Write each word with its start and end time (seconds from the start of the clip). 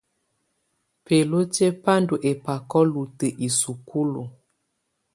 Bǝ́lutiǝ́ 1.03 1.77
bá 1.81 1.93
ndɔ́ 2.01 2.17
ɛ́bákɔ 2.29 2.79
lutǝ́ 2.91 3.35
isúkulu. 3.47 4.23